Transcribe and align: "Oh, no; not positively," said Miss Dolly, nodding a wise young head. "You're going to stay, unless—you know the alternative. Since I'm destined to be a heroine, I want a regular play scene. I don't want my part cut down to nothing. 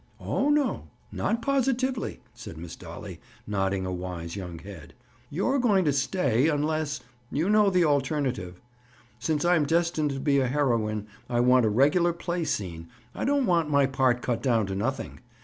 "Oh, 0.19 0.49
no; 0.49 0.87
not 1.11 1.43
positively," 1.43 2.21
said 2.33 2.57
Miss 2.57 2.75
Dolly, 2.75 3.19
nodding 3.45 3.85
a 3.85 3.93
wise 3.93 4.35
young 4.35 4.57
head. 4.57 4.95
"You're 5.29 5.59
going 5.59 5.85
to 5.85 5.93
stay, 5.93 6.47
unless—you 6.47 7.47
know 7.51 7.69
the 7.69 7.85
alternative. 7.85 8.59
Since 9.19 9.45
I'm 9.45 9.67
destined 9.67 10.09
to 10.09 10.19
be 10.19 10.39
a 10.39 10.47
heroine, 10.47 11.05
I 11.29 11.39
want 11.41 11.67
a 11.67 11.69
regular 11.69 12.13
play 12.13 12.45
scene. 12.45 12.89
I 13.13 13.25
don't 13.25 13.45
want 13.45 13.69
my 13.69 13.85
part 13.85 14.23
cut 14.23 14.41
down 14.41 14.65
to 14.65 14.75
nothing. 14.75 15.19